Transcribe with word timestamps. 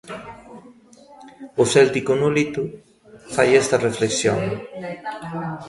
O 1.61 1.63
céltico 1.73 2.11
Nolito 2.21 2.63
fai 3.33 3.49
esta 3.61 3.81
reflexión. 3.87 4.41